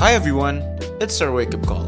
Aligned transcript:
Hi 0.00 0.14
everyone, 0.14 0.62
it's 0.98 1.20
our 1.20 1.30
wake 1.30 1.52
up 1.52 1.66
call, 1.66 1.86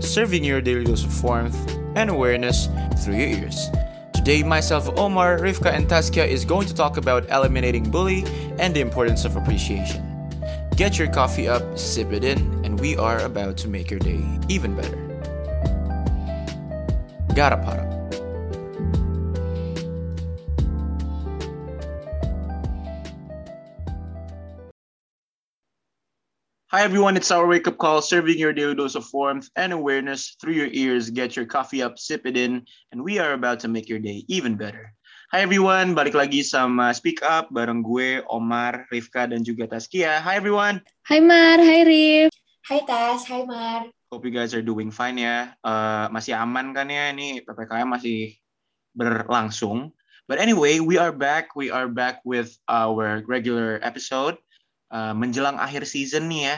serving 0.00 0.44
your 0.44 0.60
daily 0.60 0.84
dose 0.84 1.02
of 1.02 1.24
warmth 1.24 1.58
and 1.96 2.08
awareness 2.08 2.68
through 3.02 3.16
your 3.16 3.26
ears. 3.26 3.68
Today, 4.14 4.44
myself, 4.44 4.88
Omar, 4.96 5.40
Rivka, 5.40 5.72
and 5.72 5.88
Taskia 5.88 6.24
is 6.24 6.44
going 6.44 6.68
to 6.68 6.72
talk 6.74 6.98
about 6.98 7.28
eliminating 7.30 7.90
bully 7.90 8.22
and 8.60 8.76
the 8.76 8.80
importance 8.80 9.24
of 9.24 9.34
appreciation. 9.34 10.00
Get 10.76 11.00
your 11.00 11.08
coffee 11.08 11.48
up, 11.48 11.76
sip 11.76 12.12
it 12.12 12.22
in, 12.22 12.38
and 12.64 12.78
we 12.78 12.96
are 12.96 13.18
about 13.22 13.56
to 13.56 13.68
make 13.68 13.90
your 13.90 13.98
day 13.98 14.22
even 14.48 14.76
better. 14.76 14.96
Garapara. 17.30 17.87
Hi 26.68 26.84
everyone, 26.84 27.16
it's 27.16 27.32
our 27.32 27.48
wake 27.48 27.64
up 27.64 27.80
call, 27.80 28.04
serving 28.04 28.36
your 28.36 28.52
daily 28.52 28.76
dose 28.76 28.92
of 28.92 29.08
warmth 29.16 29.48
and 29.56 29.72
awareness 29.72 30.36
through 30.36 30.52
your 30.52 30.68
ears. 30.68 31.08
Get 31.08 31.32
your 31.32 31.48
coffee 31.48 31.80
up, 31.80 31.96
sip 31.96 32.28
it 32.28 32.36
in, 32.36 32.60
and 32.92 33.00
we 33.00 33.16
are 33.16 33.32
about 33.32 33.64
to 33.64 33.72
make 33.72 33.88
your 33.88 33.96
day 33.96 34.28
even 34.28 34.52
better. 34.52 34.92
Hi 35.32 35.40
everyone, 35.40 35.96
balik 35.96 36.12
lagi 36.12 36.44
sama 36.44 36.92
Speak 36.92 37.24
Up 37.24 37.48
bareng 37.48 37.80
gue, 37.80 38.20
Omar, 38.28 38.84
Rifka, 38.92 39.32
dan 39.32 39.48
juga 39.48 39.64
Taskia. 39.64 40.20
Hi 40.20 40.36
everyone. 40.36 40.84
Hai 41.08 41.24
Mar, 41.24 41.56
hai 41.56 41.88
Rif. 41.88 42.36
Hai 42.68 42.84
Tas, 42.84 43.24
hai 43.24 43.48
Mar. 43.48 43.88
Hope 44.12 44.28
you 44.28 44.32
guys 44.36 44.52
are 44.52 44.60
doing 44.60 44.92
fine 44.92 45.24
ya. 45.24 45.56
Uh, 45.64 46.12
masih 46.12 46.36
aman 46.36 46.76
kan 46.76 46.92
ya? 46.92 47.16
Ini 47.16 47.48
PPKM 47.48 47.96
masih 47.96 48.36
berlangsung. 48.92 49.96
But 50.28 50.36
anyway, 50.36 50.84
we 50.84 51.00
are 51.00 51.16
back. 51.16 51.56
We 51.56 51.72
are 51.72 51.88
back 51.88 52.20
with 52.28 52.52
our 52.68 53.24
regular 53.24 53.80
episode. 53.80 54.36
Uh, 54.88 55.12
menjelang 55.12 55.60
akhir 55.60 55.84
season 55.84 56.32
nih 56.32 56.42
ya. 56.52 56.56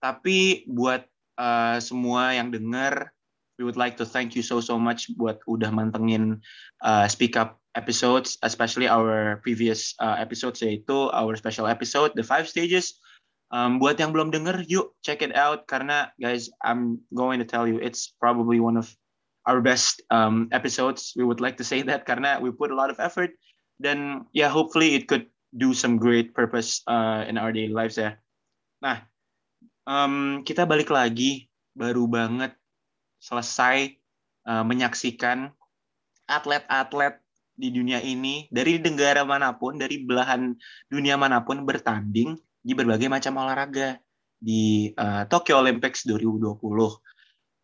Tapi 0.00 0.64
buat 0.68 1.04
uh, 1.36 1.76
semua 1.82 2.32
yang 2.32 2.48
denger, 2.48 3.12
we 3.58 3.66
would 3.66 3.76
like 3.76 3.98
to 3.98 4.06
thank 4.06 4.38
you 4.38 4.42
so 4.42 4.62
so 4.62 4.78
much 4.78 5.10
buat 5.18 5.42
udah 5.50 5.68
mantengin 5.74 6.38
uh, 6.86 7.04
Speak 7.10 7.34
Up 7.34 7.58
episodes, 7.74 8.38
especially 8.42 8.86
our 8.86 9.42
previous 9.42 9.94
uh, 9.98 10.16
episodes 10.18 10.62
yaitu 10.62 11.10
our 11.14 11.34
special 11.38 11.66
episode, 11.66 12.14
the 12.14 12.24
five 12.24 12.46
stages. 12.46 12.98
Um, 13.48 13.80
buat 13.80 13.96
yang 13.96 14.12
belum 14.12 14.28
denger, 14.28 14.68
yuk 14.68 14.92
check 15.00 15.24
it 15.24 15.32
out 15.32 15.64
karena 15.64 16.12
guys, 16.20 16.52
I'm 16.60 17.00
going 17.16 17.40
to 17.40 17.48
tell 17.48 17.64
you 17.64 17.80
it's 17.80 18.12
probably 18.20 18.60
one 18.60 18.76
of 18.76 18.92
our 19.48 19.64
best 19.64 20.04
um, 20.12 20.52
episodes. 20.52 21.16
We 21.16 21.24
would 21.24 21.40
like 21.40 21.56
to 21.56 21.64
say 21.64 21.80
that 21.88 22.04
karena 22.04 22.36
we 22.44 22.52
put 22.52 22.68
a 22.68 22.76
lot 22.76 22.92
of 22.92 23.00
effort. 23.00 23.32
Dan 23.80 24.28
yeah, 24.36 24.52
hopefully 24.52 24.92
it 24.98 25.08
could 25.08 25.32
do 25.52 25.72
some 25.72 25.96
great 25.96 26.36
purpose 26.36 26.84
uh, 26.88 27.24
in 27.24 27.40
our 27.40 27.52
daily 27.52 27.72
lives 27.72 27.96
ya. 27.96 28.16
Nah, 28.84 29.04
um, 29.88 30.44
kita 30.44 30.68
balik 30.68 30.92
lagi 30.92 31.48
baru 31.72 32.04
banget 32.04 32.52
selesai 33.18 33.96
uh, 34.46 34.62
menyaksikan 34.62 35.50
atlet-atlet 36.28 37.18
di 37.58 37.74
dunia 37.74 37.98
ini 37.98 38.46
dari 38.54 38.78
negara 38.78 39.26
mana 39.26 39.56
pun, 39.56 39.80
dari 39.80 40.06
belahan 40.06 40.54
dunia 40.86 41.18
mana 41.18 41.42
pun 41.42 41.66
bertanding 41.66 42.38
di 42.62 42.72
berbagai 42.76 43.10
macam 43.10 43.42
olahraga 43.42 43.98
di 44.38 44.94
uh, 44.94 45.26
Tokyo 45.26 45.58
Olympics 45.58 46.06
2020. 46.06 46.62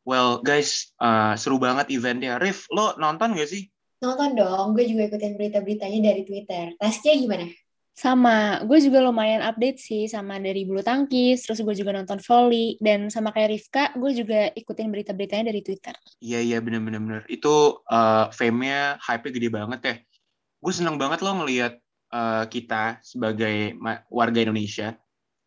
Well, 0.04 0.42
guys, 0.42 0.92
uh, 0.98 1.38
seru 1.38 1.56
banget 1.62 1.88
eventnya. 1.94 2.36
Rif, 2.36 2.66
lo 2.74 2.98
nonton 2.98 3.38
gak 3.38 3.48
sih? 3.48 3.70
Nonton 4.02 4.36
dong, 4.36 4.76
gue 4.76 4.84
juga 4.84 5.08
ikutin 5.08 5.32
berita-beritanya 5.38 6.12
dari 6.12 6.22
Twitter. 6.28 6.76
Taskia 6.76 7.16
gimana? 7.16 7.48
Sama, 7.94 8.58
gue 8.66 8.78
juga 8.82 8.98
lumayan 9.06 9.38
update 9.46 9.78
sih 9.78 10.10
sama 10.10 10.42
dari 10.42 10.66
bulu 10.66 10.82
tangkis, 10.82 11.46
terus 11.46 11.62
gue 11.62 11.78
juga 11.78 11.94
nonton 11.94 12.18
volley, 12.18 12.74
dan 12.82 13.06
sama 13.06 13.30
kayak 13.30 13.54
Rifka, 13.54 13.94
gue 13.94 14.10
juga 14.18 14.50
ikutin 14.50 14.90
berita-beritanya 14.90 15.54
dari 15.54 15.62
Twitter. 15.62 15.94
Iya, 16.18 16.42
iya, 16.42 16.58
bener-bener. 16.58 17.22
Itu 17.30 17.86
uh, 17.86 18.34
fame-nya, 18.34 18.98
hype-nya 18.98 19.30
gede 19.30 19.48
banget 19.54 19.80
ya. 19.86 19.94
Gue 20.58 20.72
seneng 20.74 20.98
banget 20.98 21.22
lo 21.22 21.38
ngelihat 21.38 21.78
uh, 22.10 22.50
kita 22.50 22.98
sebagai 22.98 23.78
warga 24.10 24.42
Indonesia, 24.42 24.98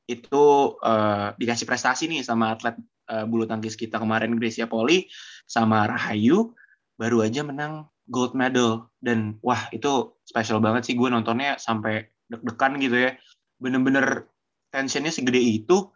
itu 0.08 0.72
uh, 0.88 1.36
dikasih 1.36 1.68
prestasi 1.68 2.08
nih 2.08 2.24
sama 2.24 2.56
atlet 2.56 2.80
uh, 3.12 3.28
bulu 3.28 3.44
tangkis 3.44 3.76
kita 3.76 4.00
kemarin, 4.00 4.40
Gracia 4.40 4.72
Poli, 4.72 5.04
sama 5.44 5.84
Rahayu, 5.84 6.56
baru 6.96 7.28
aja 7.28 7.44
menang 7.44 7.92
gold 8.08 8.40
medal. 8.40 8.88
Dan 9.04 9.36
wah, 9.44 9.68
itu 9.76 10.16
spesial 10.24 10.64
banget 10.64 10.88
sih 10.88 10.96
gue 10.96 11.12
nontonnya 11.12 11.60
sampai 11.60 12.08
deg-degan 12.32 12.80
gitu 12.80 12.98
ya. 12.98 13.12
Bener-bener 13.58 14.28
tensionnya 14.72 15.12
segede 15.12 15.40
itu 15.40 15.92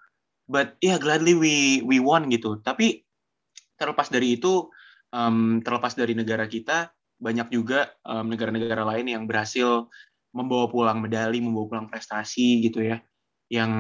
but 0.52 0.76
yeah, 0.84 1.00
gladly 1.00 1.32
we 1.32 1.80
we 1.88 2.04
won 2.04 2.28
gitu. 2.28 2.60
Tapi 2.60 3.08
terlepas 3.80 4.12
dari 4.12 4.36
itu 4.36 4.68
um, 5.16 5.64
terlepas 5.64 5.96
dari 5.96 6.12
negara 6.12 6.46
kita 6.52 6.92
banyak 7.22 7.54
juga 7.54 7.94
negara-negara 8.04 8.82
um, 8.84 8.90
lain 8.92 9.06
yang 9.08 9.24
berhasil 9.30 9.88
membawa 10.34 10.68
pulang 10.74 11.00
medali 11.00 11.38
membawa 11.38 11.66
pulang 11.72 11.88
prestasi 11.88 12.60
gitu 12.68 12.84
ya. 12.84 13.00
Yang 13.48 13.72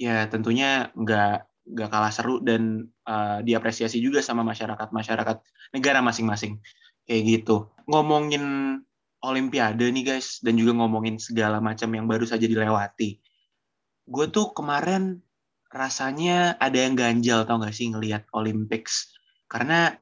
ya 0.00 0.24
tentunya 0.32 0.88
nggak 0.96 1.50
nggak 1.64 1.88
kalah 1.88 2.12
seru 2.12 2.44
dan 2.44 2.92
uh, 3.08 3.40
diapresiasi 3.40 4.00
juga 4.00 4.20
sama 4.20 4.44
masyarakat 4.44 4.88
masyarakat 4.94 5.36
negara 5.76 6.00
masing-masing. 6.00 6.60
Kayak 7.04 7.22
gitu. 7.44 7.68
Ngomongin 7.84 8.44
Olimpiade 9.24 9.88
nih 9.88 10.04
guys, 10.04 10.44
dan 10.44 10.60
juga 10.60 10.76
ngomongin 10.76 11.16
segala 11.16 11.58
macam 11.64 11.88
yang 11.96 12.04
baru 12.04 12.28
saja 12.28 12.44
dilewati. 12.44 13.16
Gue 14.04 14.28
tuh 14.28 14.52
kemarin 14.52 15.24
rasanya 15.72 16.60
ada 16.60 16.76
yang 16.76 16.94
ganjal 16.94 17.48
tau 17.48 17.58
gak 17.58 17.72
sih 17.72 17.88
ngelihat 17.88 18.28
Olympics. 18.36 19.16
Karena 19.48 19.96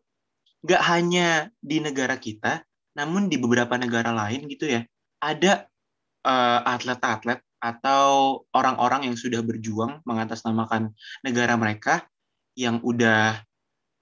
gak 0.66 0.82
hanya 0.90 1.54
di 1.62 1.78
negara 1.78 2.18
kita, 2.18 2.66
namun 2.98 3.30
di 3.30 3.38
beberapa 3.38 3.78
negara 3.78 4.10
lain 4.10 4.50
gitu 4.50 4.66
ya, 4.66 4.82
ada 5.22 5.70
uh, 6.26 6.60
atlet-atlet 6.66 7.38
atau 7.62 8.42
orang-orang 8.50 9.06
yang 9.06 9.14
sudah 9.14 9.38
berjuang 9.38 10.02
mengatasnamakan 10.02 10.90
negara 11.22 11.54
mereka 11.54 12.10
yang 12.58 12.82
udah 12.82 13.38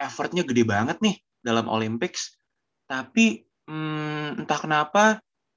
effortnya 0.00 0.48
gede 0.48 0.64
banget 0.64 0.97
nih 1.04 1.20
dalam 1.44 1.69
Olympics, 1.69 2.41
tapi 2.88 3.44
hmm, 3.70 4.42
entah 4.42 4.58
kenapa 4.58 5.04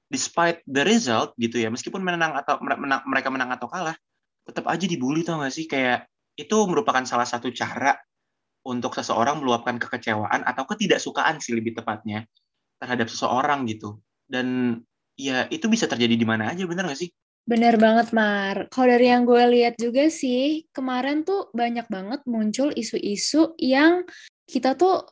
despite 0.06 0.62
the 0.70 0.86
result 0.86 1.34
gitu 1.34 1.58
ya 1.58 1.74
meskipun 1.74 1.98
menang 1.98 2.38
atau 2.38 2.62
menang, 2.62 3.02
mereka 3.02 3.28
menang 3.34 3.50
atau 3.50 3.66
kalah 3.66 3.98
tetap 4.46 4.70
aja 4.70 4.86
dibully 4.86 5.26
tau 5.26 5.42
gak 5.42 5.50
sih? 5.50 5.66
Kayak 5.66 6.06
itu 6.38 6.54
merupakan 6.70 7.02
salah 7.02 7.26
satu 7.26 7.50
cara 7.50 7.98
untuk 8.64 8.94
seseorang 8.94 9.42
meluapkan 9.42 9.76
kekecewaan 9.76 10.46
atau 10.46 10.64
ketidaksukaan 10.64 11.42
sih 11.42 11.58
lebih 11.58 11.74
tepatnya 11.74 12.24
terhadap 12.78 13.10
seseorang 13.10 13.66
gitu. 13.66 13.98
Dan 14.24 14.78
ya 15.18 15.50
itu 15.50 15.66
bisa 15.66 15.90
terjadi 15.90 16.14
di 16.14 16.26
mana 16.26 16.54
aja 16.54 16.62
bener 16.64 16.86
gak 16.86 17.00
sih? 17.02 17.10
Bener 17.44 17.76
banget, 17.76 18.16
Mar. 18.16 18.72
Kalau 18.72 18.88
dari 18.88 19.12
yang 19.12 19.28
gue 19.28 19.44
lihat 19.52 19.76
juga 19.76 20.08
sih, 20.08 20.64
kemarin 20.72 21.28
tuh 21.28 21.52
banyak 21.52 21.84
banget 21.92 22.24
muncul 22.24 22.72
isu-isu 22.72 23.52
yang 23.60 24.08
kita 24.48 24.72
tuh 24.80 25.04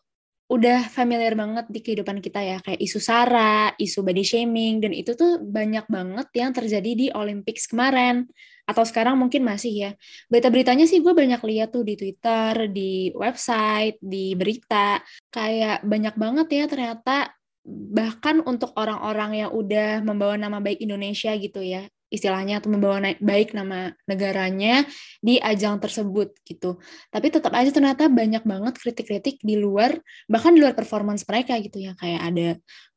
udah 0.53 0.93
familiar 0.93 1.33
banget 1.33 1.65
di 1.73 1.81
kehidupan 1.81 2.21
kita 2.21 2.45
ya 2.45 2.57
kayak 2.61 2.77
isu 2.77 3.01
sara, 3.01 3.73
isu 3.81 4.05
body 4.05 4.21
shaming 4.21 4.85
dan 4.85 4.93
itu 4.93 5.17
tuh 5.17 5.41
banyak 5.41 5.89
banget 5.89 6.29
yang 6.37 6.53
terjadi 6.53 6.91
di 6.93 7.07
Olympics 7.09 7.65
kemarin 7.65 8.29
atau 8.69 8.85
sekarang 8.85 9.17
mungkin 9.17 9.49
masih 9.49 9.73
ya. 9.73 9.91
Berita-beritanya 10.29 10.85
sih 10.85 11.01
gue 11.01 11.17
banyak 11.17 11.41
lihat 11.41 11.73
tuh 11.73 11.89
di 11.89 11.97
Twitter, 11.97 12.69
di 12.69 13.09
website, 13.17 13.97
di 14.05 14.37
berita 14.37 15.01
kayak 15.33 15.89
banyak 15.89 16.15
banget 16.21 16.47
ya 16.53 16.65
ternyata 16.69 17.33
bahkan 17.65 18.45
untuk 18.45 18.77
orang-orang 18.77 19.47
yang 19.47 19.51
udah 19.55 20.05
membawa 20.05 20.37
nama 20.37 20.59
baik 20.61 20.83
Indonesia 20.85 21.33
gitu 21.39 21.63
ya 21.63 21.87
istilahnya 22.13 22.61
atau 22.61 22.69
membawa 22.69 23.01
baik 23.19 23.57
nama 23.57 23.97
negaranya 24.05 24.85
di 25.25 25.41
ajang 25.41 25.81
tersebut 25.81 26.37
gitu. 26.45 26.77
Tapi 27.09 27.33
tetap 27.33 27.57
aja 27.57 27.73
ternyata 27.73 28.13
banyak 28.13 28.45
banget 28.45 28.77
kritik-kritik 28.77 29.41
di 29.41 29.57
luar 29.57 29.97
bahkan 30.29 30.53
di 30.53 30.61
luar 30.61 30.77
performance 30.77 31.25
mereka 31.25 31.57
gitu 31.65 31.81
ya 31.81 31.97
kayak 31.97 32.21
ada 32.21 32.49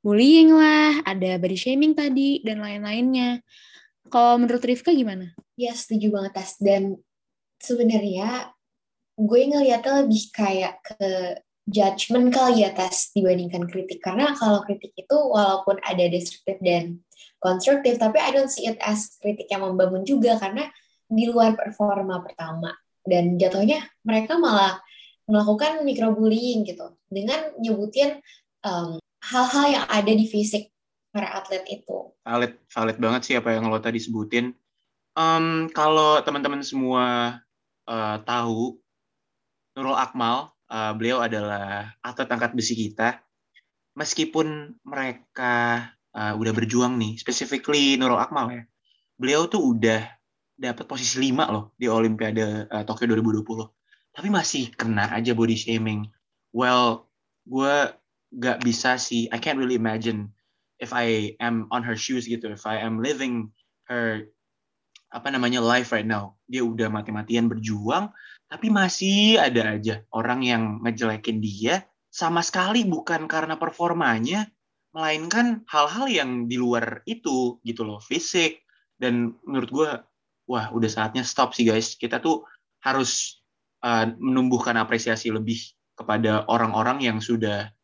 bullying 0.03 0.51
lah, 0.51 0.99
ada 1.07 1.39
body 1.39 1.55
shaming 1.55 1.95
tadi 1.95 2.43
dan 2.43 2.59
lain-lainnya. 2.59 3.39
Kalau 4.11 4.37
menurut 4.37 4.61
Rifka 4.61 4.91
gimana? 4.91 5.31
Ya 5.55 5.71
setuju 5.71 6.11
banget 6.11 6.35
Tas 6.35 6.59
dan 6.59 6.99
sebenarnya 7.63 8.51
gue 9.15 9.41
ngeliatnya 9.47 10.03
lebih 10.03 10.23
kayak 10.35 10.83
ke 10.83 11.39
judgment 11.65 12.29
kali 12.29 12.61
ya 12.61 12.71
Tas 12.77 13.09
dibandingkan 13.15 13.65
kritik 13.65 13.97
karena 13.97 14.37
kalau 14.37 14.61
kritik 14.61 14.93
itu 14.93 15.17
walaupun 15.17 15.81
ada 15.81 16.05
destruktif 16.05 16.61
dan 16.61 17.01
konstruktif 17.45 18.01
tapi 18.01 18.17
I 18.17 18.33
don't 18.33 18.49
see 18.49 18.65
it 18.65 18.81
as 18.81 19.21
kritik 19.21 19.45
yang 19.53 19.61
membangun 19.61 20.01
juga 20.01 20.41
karena 20.41 20.65
di 21.05 21.29
luar 21.29 21.53
performa 21.53 22.25
pertama 22.25 22.73
dan 23.05 23.37
jatuhnya 23.37 23.85
mereka 24.01 24.41
malah 24.41 24.81
melakukan 25.29 25.85
microbullying 25.85 26.65
gitu 26.65 26.97
dengan 27.05 27.53
nyebutin 27.61 28.17
hal 28.65 28.97
hal-hal 29.21 29.65
yang 29.69 29.85
ada 29.89 30.09
di 30.13 30.25
fisik 30.25 30.73
para 31.09 31.31
atlet 31.37 31.63
itu. 31.69 32.13
Valid, 32.25 32.53
valid 32.69 32.97
banget 32.99 33.21
sih 33.23 33.35
apa 33.37 33.53
yang 33.55 33.69
lo 33.69 33.79
tadi 33.81 34.01
sebutin. 34.01 34.53
Um, 35.15 35.71
kalau 35.71 36.19
teman-teman 36.21 36.59
semua 36.59 37.37
uh, 37.87 38.17
tahu 38.27 38.77
Nurul 39.79 39.95
Akmal, 39.95 40.51
uh, 40.67 40.91
beliau 40.91 41.23
adalah 41.23 41.95
atlet 42.03 42.27
angkat 42.27 42.51
besi 42.51 42.75
kita. 42.75 43.23
Meskipun 43.95 44.75
mereka 44.83 45.87
uh, 46.15 46.33
udah 46.39 46.53
berjuang 46.55 46.95
nih, 46.95 47.19
specifically 47.19 47.99
Nurul 47.99 48.17
Akmal 48.17 48.47
ya, 48.49 48.63
beliau 49.19 49.51
tuh 49.51 49.75
udah 49.75 50.07
dapat 50.55 50.87
posisi 50.87 51.19
lima 51.19 51.51
loh 51.51 51.75
di 51.75 51.91
Olimpiade 51.91 52.71
uh, 52.71 52.83
Tokyo 52.87 53.11
2020. 53.19 54.15
Tapi 54.15 54.27
masih 54.31 54.71
kena 54.71 55.11
aja 55.11 55.35
body 55.35 55.59
shaming. 55.59 56.07
Well, 56.55 57.11
gue 57.43 57.91
gak 58.31 58.63
bisa 58.63 58.95
sih, 58.95 59.27
I 59.27 59.43
can't 59.43 59.59
really 59.59 59.75
imagine 59.75 60.31
if 60.79 60.95
I 60.95 61.35
am 61.43 61.67
on 61.75 61.83
her 61.83 61.99
shoes 61.99 62.23
gitu, 62.23 62.47
if 62.47 62.63
I 62.63 62.79
am 62.79 63.03
living 63.03 63.51
her 63.91 64.31
apa 65.11 65.27
namanya 65.31 65.59
life 65.59 65.91
right 65.91 66.07
now. 66.07 66.39
Dia 66.47 66.63
udah 66.63 66.87
mati-matian 66.87 67.51
berjuang, 67.51 68.11
tapi 68.47 68.71
masih 68.71 69.39
ada 69.39 69.75
aja 69.75 70.03
orang 70.15 70.43
yang 70.47 70.63
ngejelekin 70.83 71.43
dia 71.43 71.83
sama 72.07 72.39
sekali 72.39 72.87
bukan 72.87 73.27
karena 73.27 73.59
performanya, 73.59 74.47
melainkan 74.95 75.67
hal-hal 75.67 76.07
yang 76.07 76.47
di 76.47 76.55
luar 76.55 77.03
itu 77.03 77.59
gitu 77.67 77.83
loh, 77.83 77.99
fisik. 77.99 78.63
Dan 78.95 79.35
menurut 79.43 79.69
gue, 79.69 79.89
wah 80.47 80.71
udah 80.71 80.87
saatnya 80.87 81.27
stop 81.27 81.51
sih 81.51 81.67
guys. 81.67 81.99
Kita 81.99 82.23
tuh 82.23 82.47
harus 82.79 83.43
uh, 83.83 84.07
menumbuhkan 84.15 84.79
apresiasi 84.79 85.35
lebih 85.35 85.59
kepada 85.99 86.47
orang-orang 86.47 87.03
yang 87.03 87.17
sudah 87.19 87.75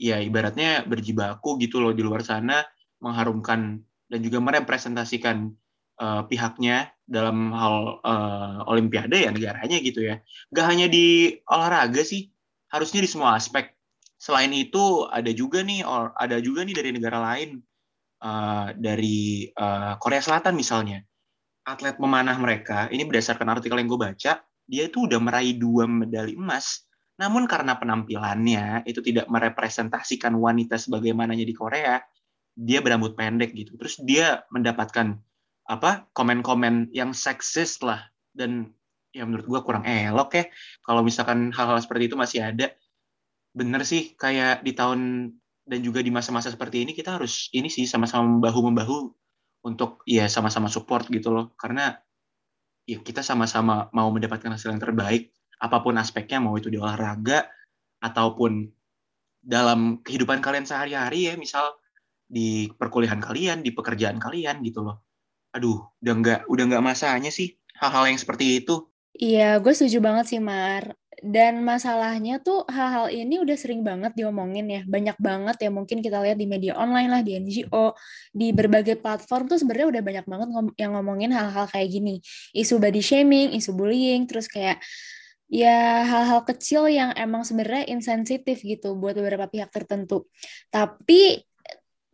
ya 0.00 0.18
ibaratnya 0.18 0.82
berjibaku 0.88 1.60
gitu 1.60 1.84
loh 1.84 1.92
di 1.92 2.02
luar 2.02 2.24
sana 2.24 2.64
mengharumkan 2.98 3.78
dan 4.08 4.20
juga 4.24 4.40
merepresentasikan 4.40 5.52
uh, 6.00 6.22
pihaknya 6.26 6.92
dalam 7.04 7.52
hal 7.52 8.00
uh, 8.00 8.64
olimpiade 8.70 9.28
ya 9.28 9.30
negaranya 9.30 9.78
gitu 9.84 10.00
ya. 10.00 10.24
Gak 10.48 10.66
hanya 10.70 10.86
di 10.88 11.36
olahraga 11.44 12.00
sih, 12.00 12.32
harusnya 12.72 13.04
di 13.04 13.10
semua 13.10 13.36
aspek. 13.36 13.73
Selain 14.24 14.48
itu 14.56 15.04
ada 15.12 15.28
juga 15.36 15.60
nih 15.60 15.84
or, 15.84 16.16
ada 16.16 16.40
juga 16.40 16.64
nih 16.64 16.72
dari 16.72 16.90
negara 16.96 17.20
lain 17.20 17.60
uh, 18.24 18.72
dari 18.72 19.52
uh, 19.52 20.00
Korea 20.00 20.24
Selatan 20.24 20.56
misalnya. 20.56 21.04
Atlet 21.68 22.00
memanah 22.00 22.36
mereka, 22.40 22.88
ini 22.88 23.04
berdasarkan 23.04 23.52
artikel 23.52 23.76
yang 23.76 23.88
gue 23.88 24.00
baca, 24.00 24.40
dia 24.64 24.82
itu 24.88 25.04
udah 25.04 25.20
meraih 25.20 25.60
dua 25.60 25.84
medali 25.84 26.32
emas. 26.36 26.88
Namun 27.20 27.44
karena 27.44 27.76
penampilannya 27.76 28.88
itu 28.88 29.04
tidak 29.04 29.28
merepresentasikan 29.28 30.32
wanita 30.40 30.80
sebagaimananya 30.80 31.44
di 31.44 31.52
Korea, 31.56 32.00
dia 32.56 32.80
berambut 32.80 33.16
pendek 33.16 33.52
gitu. 33.52 33.76
Terus 33.76 34.00
dia 34.00 34.44
mendapatkan 34.48 35.20
apa 35.68 36.08
komen-komen 36.12 36.92
yang 36.92 37.16
seksis 37.16 37.80
lah 37.80 38.04
dan 38.36 38.72
ya 39.16 39.24
menurut 39.24 39.48
gue 39.48 39.60
kurang 39.64 39.88
elok 39.88 40.36
ya 40.36 40.44
kalau 40.84 41.00
misalkan 41.00 41.48
hal-hal 41.56 41.80
seperti 41.80 42.12
itu 42.12 42.16
masih 42.20 42.44
ada 42.44 42.68
bener 43.54 43.86
sih 43.86 44.18
kayak 44.18 44.66
di 44.66 44.74
tahun 44.74 45.30
dan 45.64 45.80
juga 45.80 46.04
di 46.04 46.12
masa-masa 46.12 46.52
seperti 46.52 46.84
ini 46.84 46.92
kita 46.92 47.16
harus 47.16 47.48
ini 47.56 47.72
sih 47.72 47.88
sama-sama 47.88 48.26
membahu 48.26 48.60
membahu 48.68 48.98
untuk 49.64 50.04
ya 50.04 50.28
sama-sama 50.28 50.68
support 50.68 51.08
gitu 51.08 51.32
loh. 51.32 51.56
Karena 51.56 51.94
ya 52.84 53.00
kita 53.00 53.24
sama-sama 53.24 53.88
mau 53.96 54.12
mendapatkan 54.12 54.52
hasil 54.52 54.74
yang 54.74 54.82
terbaik 54.82 55.32
apa 55.56 55.80
pun 55.80 55.96
aspeknya 55.96 56.42
mau 56.42 56.52
itu 56.60 56.68
di 56.68 56.76
olahraga 56.76 57.48
ataupun 58.04 58.68
dalam 59.40 60.04
kehidupan 60.04 60.44
kalian 60.44 60.68
sehari-hari 60.68 61.32
ya 61.32 61.34
misal 61.40 61.80
di 62.28 62.68
perkuliahan 62.68 63.20
kalian 63.24 63.64
di 63.64 63.72
pekerjaan 63.72 64.20
kalian 64.20 64.60
gitu 64.60 64.84
loh. 64.84 65.00
Aduh 65.56 65.80
udah 66.04 66.14
nggak 66.20 66.40
udah 66.50 66.64
nggak 66.68 66.84
masanya 66.84 67.32
sih 67.32 67.56
hal-hal 67.80 68.12
yang 68.12 68.20
seperti 68.20 68.60
itu. 68.60 68.84
Iya 69.16 69.62
gue 69.62 69.72
setuju 69.72 70.02
banget 70.04 70.36
sih 70.36 70.40
Mar 70.42 70.92
dan 71.22 71.62
masalahnya 71.62 72.42
tuh 72.42 72.66
hal-hal 72.66 73.12
ini 73.12 73.38
udah 73.38 73.54
sering 73.54 73.86
banget 73.86 74.16
diomongin 74.18 74.66
ya. 74.66 74.82
Banyak 74.82 75.20
banget 75.20 75.56
ya 75.62 75.70
mungkin 75.70 76.02
kita 76.02 76.18
lihat 76.24 76.40
di 76.40 76.48
media 76.50 76.74
online 76.74 77.10
lah 77.10 77.22
di 77.22 77.38
NGO 77.38 77.94
di 78.34 78.50
berbagai 78.50 78.98
platform 78.98 79.46
tuh 79.46 79.58
sebenarnya 79.62 79.98
udah 79.98 80.02
banyak 80.02 80.26
banget 80.26 80.48
yang 80.80 80.96
ngomongin 80.98 81.30
hal-hal 81.30 81.70
kayak 81.70 81.88
gini. 81.92 82.18
Isu 82.56 82.82
body 82.82 83.02
shaming 83.04 83.54
isu 83.54 83.76
bullying 83.76 84.26
terus 84.26 84.50
kayak 84.50 84.82
ya 85.46 86.02
hal-hal 86.02 86.42
kecil 86.42 86.90
yang 86.90 87.14
emang 87.14 87.46
sebenarnya 87.46 87.86
insensitif 87.92 88.64
gitu 88.64 88.98
buat 88.98 89.14
beberapa 89.14 89.46
pihak 89.46 89.70
tertentu. 89.70 90.26
Tapi 90.72 91.44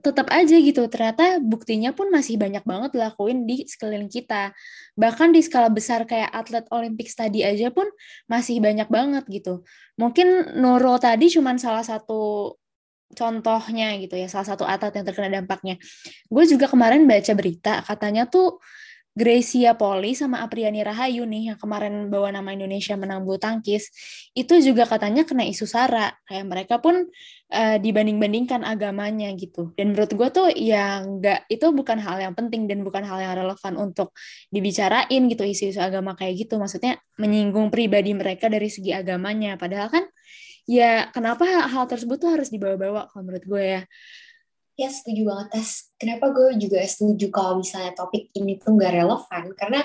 tetap 0.01 0.33
aja 0.33 0.57
gitu 0.57 0.89
ternyata 0.89 1.39
buktinya 1.41 1.93
pun 1.93 2.09
masih 2.09 2.41
banyak 2.41 2.65
banget 2.65 2.97
dilakuin 2.97 3.45
di 3.45 3.69
sekeliling 3.69 4.09
kita. 4.09 4.57
Bahkan 4.97 5.33
di 5.37 5.41
skala 5.45 5.69
besar 5.69 6.09
kayak 6.09 6.33
atlet 6.33 6.65
olimpik 6.73 7.13
tadi 7.13 7.45
aja 7.45 7.69
pun 7.69 7.87
masih 8.27 8.59
banyak 8.65 8.89
banget 8.89 9.25
gitu. 9.29 9.63
Mungkin 10.01 10.57
Nurul 10.57 10.97
tadi 10.97 11.29
cuman 11.29 11.61
salah 11.61 11.85
satu 11.85 12.57
contohnya 13.11 13.99
gitu 13.99 14.15
ya 14.15 14.31
salah 14.31 14.47
satu 14.47 14.65
atlet 14.65 14.97
yang 14.97 15.07
terkena 15.07 15.29
dampaknya. 15.43 15.77
Gue 16.27 16.45
juga 16.49 16.67
kemarin 16.67 17.05
baca 17.05 17.33
berita 17.37 17.85
katanya 17.85 18.25
tuh 18.27 18.59
Gracia 19.11 19.75
Poli 19.75 20.15
sama 20.15 20.39
Apriani 20.47 20.87
Rahayu 20.87 21.27
nih 21.27 21.51
yang 21.51 21.59
kemarin 21.59 22.07
bawa 22.07 22.31
nama 22.31 22.55
Indonesia 22.55 22.95
menang 22.95 23.27
bulu 23.27 23.43
tangkis 23.43 23.91
itu 24.39 24.55
juga 24.63 24.87
katanya 24.87 25.27
kena 25.27 25.43
isu 25.51 25.67
sara. 25.67 26.15
Kayak 26.31 26.47
mereka 26.47 26.75
pun 26.79 27.11
uh, 27.51 27.77
dibanding-bandingkan 27.83 28.63
agamanya 28.63 29.27
gitu. 29.35 29.75
Dan 29.75 29.93
menurut 29.93 30.15
gue 30.15 30.29
tuh 30.31 30.47
ya 30.55 31.03
nggak 31.03 31.51
itu 31.51 31.67
bukan 31.75 31.99
hal 31.99 32.23
yang 32.23 32.35
penting 32.39 32.71
dan 32.71 32.87
bukan 32.87 33.03
hal 33.03 33.19
yang 33.19 33.35
relevan 33.35 33.75
untuk 33.83 34.15
dibicarain 34.55 35.23
gitu 35.27 35.43
isu-isu 35.43 35.83
agama 35.83 36.15
kayak 36.15 36.47
gitu. 36.47 36.63
Maksudnya 36.63 37.03
menyinggung 37.19 37.75
pribadi 37.75 38.15
mereka 38.15 38.47
dari 38.47 38.71
segi 38.71 38.95
agamanya. 38.95 39.59
Padahal 39.59 39.91
kan 39.91 40.07
ya 40.71 41.11
kenapa 41.11 41.67
hal 41.67 41.91
tersebut 41.91 42.23
tuh 42.23 42.31
harus 42.39 42.47
dibawa-bawa 42.55 43.11
kalau 43.11 43.27
menurut 43.27 43.43
gue 43.43 43.65
ya 43.75 43.83
Ya 44.81 44.89
setuju 44.89 45.29
banget 45.29 45.49
Tes. 45.53 45.93
Kenapa 46.01 46.33
gue 46.33 46.57
juga 46.57 46.81
setuju 46.89 47.29
kalau 47.29 47.61
misalnya 47.61 47.93
topik 47.93 48.33
ini 48.33 48.57
tuh 48.57 48.81
gak 48.81 48.97
relevan 48.97 49.53
karena 49.53 49.85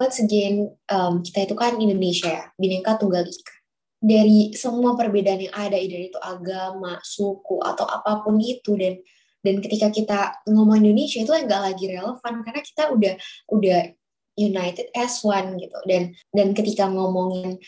once 0.00 0.24
again 0.24 0.72
um, 0.88 1.20
kita 1.20 1.44
itu 1.44 1.52
kan 1.52 1.76
Indonesia 1.76 2.32
ya, 2.32 2.44
bineka 2.56 2.96
tunggal 2.96 3.28
ika. 3.28 3.54
Dari 4.00 4.56
semua 4.56 4.96
perbedaan 4.96 5.46
yang 5.46 5.54
ada, 5.54 5.76
dari 5.76 6.08
itu 6.08 6.16
agama, 6.16 6.96
suku 7.04 7.60
atau 7.60 7.84
apa 7.84 8.24
pun 8.24 8.40
itu 8.40 8.72
dan 8.80 8.96
dan 9.44 9.60
ketika 9.60 9.92
kita 9.92 10.18
ngomong 10.48 10.80
Indonesia 10.80 11.20
itu 11.20 11.28
nggak 11.28 11.62
lagi 11.68 11.84
relevan 11.92 12.34
karena 12.40 12.62
kita 12.64 12.82
udah 12.88 13.14
udah 13.52 13.80
united 14.40 14.88
as 14.96 15.20
one 15.20 15.60
gitu 15.60 15.76
dan 15.84 16.16
dan 16.32 16.56
ketika 16.56 16.88
ngomongin 16.88 17.60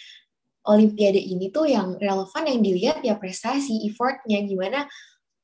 Olimpiade 0.65 1.21
ini 1.21 1.53
tuh 1.53 1.69
yang 1.69 2.01
relevan 2.01 2.49
yang 2.49 2.65
dilihat 2.65 3.05
ya 3.05 3.21
prestasi, 3.21 3.85
effortnya 3.85 4.41
gimana 4.49 4.89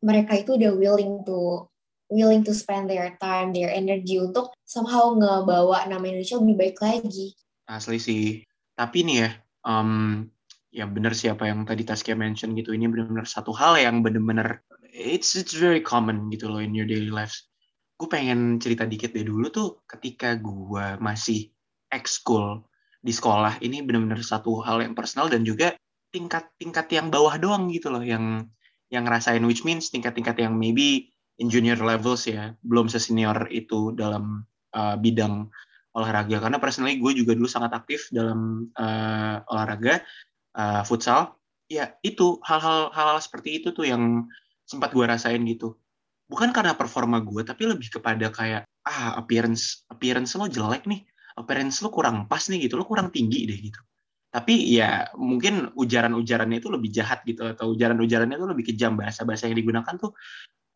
mereka 0.00 0.36
itu 0.36 0.56
udah 0.56 0.72
willing 0.76 1.24
to 1.24 1.68
willing 2.10 2.42
to 2.42 2.50
spend 2.50 2.90
their 2.90 3.14
time, 3.22 3.54
their 3.54 3.70
energy 3.70 4.18
untuk 4.18 4.50
somehow 4.66 5.14
ngebawa 5.14 5.86
nama 5.86 6.02
Indonesia 6.02 6.42
lebih 6.42 6.56
baik 6.58 6.76
lagi. 6.82 7.38
Asli 7.70 8.02
sih. 8.02 8.42
Tapi 8.74 9.06
nih 9.06 9.16
ya, 9.22 9.30
um, 9.62 10.26
ya 10.74 10.90
benar 10.90 11.14
siapa 11.14 11.46
yang 11.46 11.62
tadi 11.62 11.86
Taskia 11.86 12.18
mention 12.18 12.58
gitu, 12.58 12.74
ini 12.74 12.90
benar-benar 12.90 13.30
satu 13.30 13.54
hal 13.54 13.78
yang 13.78 14.02
benar-benar 14.02 14.66
it's 14.90 15.38
it's 15.38 15.54
very 15.54 15.78
common 15.78 16.26
gitu 16.34 16.50
loh 16.50 16.58
in 16.58 16.74
your 16.74 16.88
daily 16.88 17.14
lives. 17.14 17.46
Gue 17.94 18.10
pengen 18.10 18.58
cerita 18.58 18.88
dikit 18.88 19.14
deh 19.14 19.22
dulu 19.22 19.46
tuh 19.54 19.68
ketika 19.86 20.34
gue 20.34 20.98
masih 20.98 21.52
ex-school 21.94 22.66
di 23.00 23.14
sekolah, 23.14 23.62
ini 23.62 23.86
benar-benar 23.86 24.20
satu 24.20 24.60
hal 24.66 24.82
yang 24.82 24.98
personal 24.98 25.30
dan 25.30 25.46
juga 25.46 25.72
tingkat-tingkat 26.10 26.90
yang 26.90 27.08
bawah 27.08 27.38
doang 27.38 27.70
gitu 27.70 27.88
loh, 27.88 28.02
yang 28.02 28.50
yang 28.90 29.06
ngerasain 29.06 29.42
which 29.46 29.62
means 29.62 29.88
tingkat-tingkat 29.88 30.36
yang 30.42 30.58
maybe 30.58 31.14
in 31.40 31.48
junior 31.48 31.78
levels 31.78 32.26
ya 32.28 32.52
belum 32.66 32.90
sesenior 32.90 33.48
itu 33.48 33.94
dalam 33.96 34.44
uh, 34.76 34.98
bidang 34.98 35.48
olahraga. 35.96 36.42
Karena 36.42 36.58
personally 36.60 36.98
gue 36.98 37.14
juga 37.16 37.32
dulu 37.34 37.48
sangat 37.48 37.72
aktif 37.74 38.10
dalam 38.12 38.70
uh, 38.76 39.40
olahraga 39.48 40.02
uh, 40.58 40.82
futsal. 40.84 41.38
Ya 41.70 41.94
itu 42.02 42.42
hal-hal 42.42 42.90
hal 42.90 43.22
seperti 43.22 43.62
itu 43.62 43.70
tuh 43.70 43.86
yang 43.86 44.26
sempat 44.66 44.90
gue 44.90 45.06
rasain 45.06 45.40
gitu. 45.46 45.78
Bukan 46.26 46.50
karena 46.50 46.74
performa 46.74 47.22
gue 47.22 47.42
tapi 47.46 47.66
lebih 47.66 47.90
kepada 47.90 48.30
kayak 48.30 48.66
ah 48.86 49.18
appearance 49.18 49.86
appearance 49.86 50.34
lo 50.34 50.50
jelek 50.50 50.84
nih. 50.90 51.06
Appearance 51.38 51.78
lo 51.80 51.94
kurang 51.94 52.26
pas 52.26 52.42
nih 52.50 52.66
gitu. 52.66 52.74
Lo 52.74 52.84
kurang 52.84 53.14
tinggi 53.14 53.46
deh 53.46 53.58
gitu 53.58 53.80
tapi 54.30 54.78
ya 54.78 55.10
mungkin 55.18 55.74
ujaran-ujarannya 55.74 56.62
itu 56.62 56.70
lebih 56.70 56.90
jahat 56.94 57.26
gitu 57.26 57.50
atau 57.50 57.74
ujaran-ujarannya 57.74 58.38
itu 58.38 58.46
lebih 58.46 58.64
kejam. 58.70 58.94
Bahasa-bahasa 58.94 59.50
yang 59.50 59.58
digunakan 59.58 59.94
tuh 59.98 60.14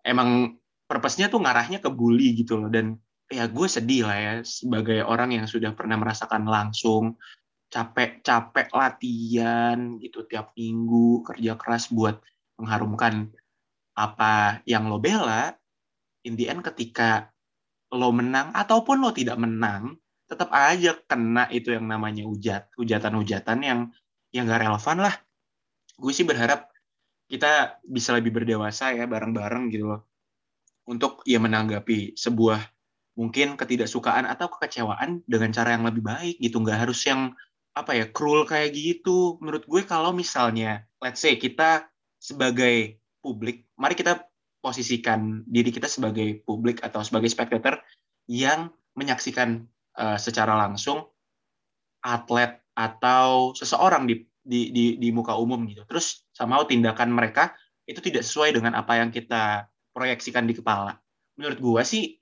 emang 0.02 0.58
purpose-nya 0.90 1.30
tuh 1.30 1.38
ngarahnya 1.38 1.78
ke 1.78 1.86
bully 1.86 2.34
gitu 2.34 2.58
loh. 2.58 2.66
Dan 2.66 2.98
ya 3.30 3.46
gue 3.46 3.66
sedih 3.70 4.10
lah 4.10 4.18
ya 4.18 4.32
sebagai 4.42 5.06
orang 5.06 5.38
yang 5.38 5.46
sudah 5.46 5.70
pernah 5.70 5.94
merasakan 5.94 6.50
langsung 6.50 7.14
capek-capek 7.70 8.74
latihan 8.74 9.98
gitu 10.02 10.26
tiap 10.26 10.54
minggu 10.58 11.22
kerja 11.22 11.54
keras 11.54 11.90
buat 11.90 12.22
mengharumkan 12.58 13.30
apa 13.94 14.62
yang 14.66 14.90
lo 14.90 14.98
bela 14.98 15.54
in 16.26 16.34
the 16.34 16.50
end 16.50 16.62
ketika 16.62 17.30
lo 17.94 18.10
menang 18.10 18.50
ataupun 18.54 19.02
lo 19.02 19.10
tidak 19.10 19.38
menang 19.38 19.98
tetap 20.34 20.50
aja 20.50 20.98
kena 21.06 21.46
itu 21.54 21.70
yang 21.70 21.86
namanya 21.86 22.26
hujat 22.26 22.68
hujatan-hujatan 22.74 23.58
yang 23.62 23.80
ya 24.34 24.42
nggak 24.42 24.66
relevan 24.66 24.98
lah. 24.98 25.14
Gue 25.94 26.10
sih 26.10 26.26
berharap 26.26 26.74
kita 27.30 27.78
bisa 27.86 28.12
lebih 28.18 28.34
berdewasa 28.34 28.90
ya 28.92 29.06
bareng-bareng 29.06 29.70
gitu 29.70 29.94
loh. 29.94 30.00
Untuk 30.84 31.22
ya 31.24 31.38
menanggapi 31.38 32.18
sebuah 32.18 32.60
mungkin 33.14 33.54
ketidaksukaan 33.54 34.26
atau 34.26 34.50
kekecewaan 34.50 35.22
dengan 35.24 35.54
cara 35.54 35.78
yang 35.78 35.86
lebih 35.86 36.02
baik 36.02 36.36
gitu. 36.42 36.58
Nggak 36.58 36.90
harus 36.90 37.00
yang 37.06 37.32
apa 37.72 37.94
ya 37.94 38.10
cruel 38.10 38.42
kayak 38.44 38.74
gitu. 38.74 39.38
Menurut 39.38 39.64
gue 39.70 39.86
kalau 39.86 40.10
misalnya 40.10 40.84
let's 40.98 41.22
say 41.22 41.38
kita 41.38 41.86
sebagai 42.18 42.98
publik 43.22 43.64
mari 43.78 43.96
kita 43.96 44.26
posisikan 44.64 45.44
diri 45.44 45.68
kita 45.68 45.88
sebagai 45.88 46.40
publik 46.44 46.80
atau 46.80 47.04
sebagai 47.04 47.28
spectator 47.28 47.84
yang 48.24 48.72
menyaksikan 48.96 49.68
uh, 49.98 50.18
secara 50.18 50.54
langsung 50.58 51.06
atlet 52.04 52.60
atau 52.74 53.54
seseorang 53.56 54.04
di, 54.04 54.26
di 54.44 54.74
di 54.74 54.84
di 55.00 55.08
muka 55.14 55.38
umum 55.38 55.62
gitu. 55.70 55.86
Terus 55.88 56.26
sama 56.34 56.60
tindakan 56.66 57.14
mereka 57.14 57.54
itu 57.88 58.00
tidak 58.02 58.26
sesuai 58.26 58.56
dengan 58.56 58.76
apa 58.76 59.00
yang 59.00 59.14
kita 59.14 59.68
proyeksikan 59.94 60.44
di 60.44 60.54
kepala. 60.58 60.98
Menurut 61.38 61.58
gua 61.62 61.82
sih 61.86 62.18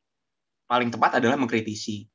paling 0.69 0.93
tepat 0.93 1.19
adalah 1.19 1.37
mengkritisi. 1.41 2.07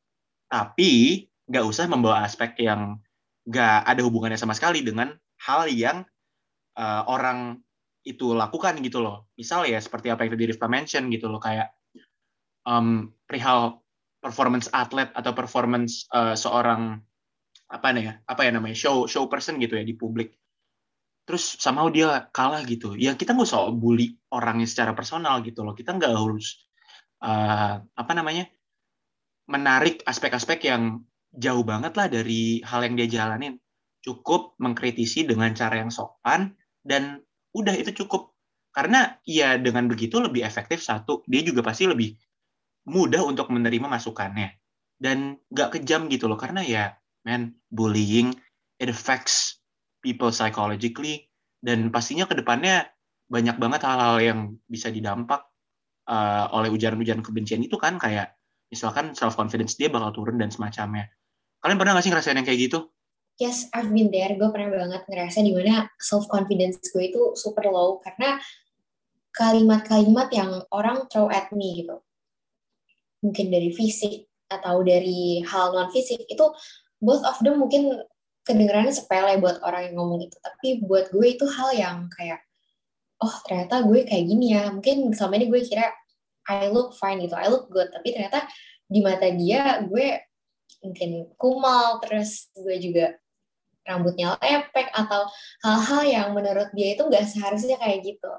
Tapi 0.48 1.24
nggak 1.48 1.66
usah 1.68 1.86
membawa 1.92 2.24
aspek 2.24 2.56
yang 2.64 3.00
nggak 3.48 3.88
ada 3.88 4.02
hubungannya 4.04 4.40
sama 4.40 4.56
sekali 4.56 4.84
dengan 4.84 5.16
hal 5.44 5.68
yang 5.72 6.04
uh, 6.76 7.04
orang 7.08 7.60
itu 8.08 8.32
lakukan 8.32 8.80
gitu 8.80 9.04
loh. 9.04 9.28
Misal 9.36 9.68
ya 9.68 9.80
seperti 9.80 10.08
apa 10.08 10.24
yang 10.24 10.32
tadi 10.36 10.48
Rifka 10.48 10.68
mention 10.72 11.12
gitu 11.12 11.28
loh 11.28 11.44
kayak 11.44 11.76
um, 12.64 13.12
perihal 13.28 13.84
performance 14.18 14.68
atlet 14.74 15.10
atau 15.14 15.32
performance 15.34 16.10
uh, 16.12 16.34
seorang 16.34 16.98
apa 17.68 17.88
nih 17.92 18.04
ya 18.08 18.14
apa 18.24 18.42
ya 18.48 18.52
namanya 18.56 18.78
show 18.80 19.06
show 19.12 19.28
person 19.28 19.60
gitu 19.60 19.78
ya 19.78 19.84
di 19.84 19.94
publik. 19.94 20.36
Terus 21.28 21.60
somehow 21.60 21.92
dia 21.92 22.32
kalah 22.32 22.64
gitu. 22.64 22.96
Ya 22.96 23.14
kita 23.20 23.36
nggak 23.36 23.48
usah 23.52 23.68
bully 23.76 24.16
orangnya 24.32 24.64
secara 24.64 24.96
personal 24.96 25.44
gitu 25.44 25.68
loh. 25.68 25.76
Kita 25.76 25.92
nggak 25.92 26.14
harus 26.16 26.64
uh, 27.20 27.84
apa 27.84 28.12
namanya 28.16 28.48
menarik 29.52 30.04
aspek-aspek 30.08 30.68
yang 30.72 31.04
jauh 31.36 31.64
banget 31.68 31.94
lah 32.00 32.08
dari 32.08 32.64
hal 32.64 32.88
yang 32.88 32.96
dia 32.96 33.08
jalanin. 33.12 33.60
Cukup 34.00 34.56
mengkritisi 34.64 35.28
dengan 35.28 35.52
cara 35.52 35.84
yang 35.84 35.92
sopan 35.92 36.56
dan 36.80 37.20
udah 37.52 37.76
itu 37.76 37.92
cukup. 37.92 38.32
Karena 38.72 39.20
ya 39.28 39.60
dengan 39.60 39.92
begitu 39.92 40.24
lebih 40.24 40.48
efektif 40.48 40.80
satu 40.80 41.28
dia 41.28 41.44
juga 41.44 41.60
pasti 41.60 41.92
lebih 41.92 42.16
mudah 42.88 43.22
untuk 43.28 43.52
menerima 43.52 43.92
masukannya. 43.92 44.56
Dan 44.98 45.38
gak 45.54 45.78
kejam 45.78 46.10
gitu 46.10 46.26
loh 46.26 46.40
karena 46.40 46.66
ya 46.66 46.98
man 47.22 47.54
bullying 47.70 48.34
it 48.82 48.90
affects 48.90 49.62
people 50.02 50.34
psychologically 50.34 51.30
dan 51.62 51.94
pastinya 51.94 52.26
ke 52.26 52.34
depannya 52.34 52.90
banyak 53.28 53.60
banget 53.60 53.84
hal-hal 53.84 54.18
yang 54.24 54.40
bisa 54.66 54.90
didampak 54.90 55.46
uh, 56.08 56.50
oleh 56.56 56.72
ujaran-ujaran 56.72 57.22
kebencian 57.22 57.62
itu 57.62 57.76
kan 57.78 58.00
kayak 58.00 58.40
misalkan 58.72 59.14
self 59.14 59.36
confidence 59.36 59.76
dia 59.76 59.92
bakal 59.92 60.16
turun 60.16 60.40
dan 60.42 60.50
semacamnya. 60.50 61.12
Kalian 61.62 61.78
pernah 61.78 61.94
gak 62.00 62.06
sih 62.08 62.12
ngerasain 62.16 62.40
yang 62.40 62.48
kayak 62.48 62.62
gitu? 62.72 62.80
Yes 63.38 63.70
I've 63.76 63.94
been 63.94 64.10
there. 64.10 64.34
Gue 64.34 64.50
pernah 64.50 64.74
banget 64.74 65.06
ngerasa 65.06 65.46
di 65.46 65.54
mana 65.54 65.92
self 66.02 66.26
confidence 66.26 66.82
gue 66.90 67.14
itu 67.14 67.38
super 67.38 67.70
low 67.70 68.02
karena 68.02 68.42
kalimat-kalimat 69.36 70.34
yang 70.34 70.66
orang 70.74 71.06
throw 71.14 71.30
at 71.30 71.54
me 71.54 71.86
gitu 71.86 72.02
mungkin 73.22 73.48
dari 73.50 73.70
fisik 73.74 74.30
atau 74.48 74.80
dari 74.86 75.44
hal 75.44 75.76
non 75.76 75.92
fisik 75.92 76.24
itu 76.30 76.46
both 77.04 77.24
of 77.28 77.38
them 77.44 77.60
mungkin 77.60 77.94
kedengarannya 78.48 78.96
sepele 78.96 79.38
buat 79.44 79.60
orang 79.60 79.92
yang 79.92 79.96
ngomong 80.00 80.24
itu 80.24 80.38
tapi 80.40 80.80
buat 80.80 81.12
gue 81.12 81.28
itu 81.36 81.46
hal 81.46 81.70
yang 81.76 81.98
kayak 82.16 82.40
oh 83.20 83.36
ternyata 83.44 83.84
gue 83.84 84.08
kayak 84.08 84.24
gini 84.24 84.56
ya 84.56 84.72
mungkin 84.72 85.12
selama 85.12 85.36
ini 85.42 85.48
gue 85.52 85.62
kira 85.68 85.92
I 86.48 86.72
look 86.72 86.96
fine 86.96 87.20
gitu 87.20 87.36
I 87.36 87.52
look 87.52 87.68
good 87.68 87.92
tapi 87.92 88.16
ternyata 88.16 88.48
di 88.88 89.04
mata 89.04 89.28
dia 89.28 89.84
gue 89.84 90.24
mungkin 90.80 91.36
kumal 91.36 92.00
terus 92.00 92.48
gue 92.56 92.80
juga 92.80 93.20
rambutnya 93.88 94.36
lepek 94.44 94.92
atau 94.92 95.32
hal-hal 95.64 96.04
yang 96.04 96.28
menurut 96.36 96.68
dia 96.76 96.94
itu 96.94 97.08
nggak 97.08 97.24
seharusnya 97.24 97.80
kayak 97.80 98.04
gitu. 98.04 98.32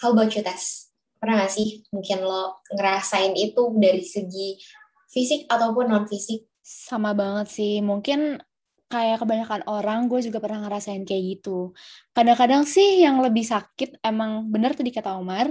How 0.00 0.16
about 0.16 0.32
you, 0.32 0.40
Tess? 0.40 0.88
Pernah 1.26 1.42
gak 1.42 1.58
sih 1.58 1.82
mungkin 1.90 2.22
lo 2.22 2.62
ngerasain 2.70 3.34
itu 3.34 3.74
dari 3.74 4.06
segi 4.06 4.62
fisik 5.10 5.50
ataupun 5.50 5.90
non-fisik? 5.90 6.46
Sama 6.62 7.18
banget 7.18 7.50
sih. 7.50 7.82
Mungkin 7.82 8.38
kayak 8.86 9.26
kebanyakan 9.26 9.66
orang, 9.66 10.06
gue 10.06 10.22
juga 10.22 10.38
pernah 10.38 10.62
ngerasain 10.62 11.02
kayak 11.02 11.42
gitu. 11.42 11.74
Kadang-kadang 12.14 12.62
sih 12.62 13.02
yang 13.02 13.18
lebih 13.18 13.42
sakit, 13.42 13.98
emang 14.06 14.46
bener 14.46 14.78
tadi 14.78 14.94
kata 14.94 15.18
Omar, 15.18 15.50